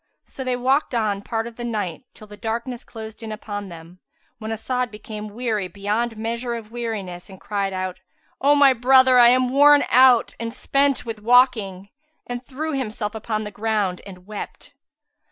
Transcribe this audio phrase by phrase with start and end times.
[0.25, 3.99] So they walked on part of the night, till the darkness closed in upon them,
[4.39, 7.99] when As'ad became weary beyond measure of weariness and cried out,
[8.41, 11.89] "O my brother, I am worn out and spent with walking,"
[12.25, 14.73] and threw himself upon the ground and wept.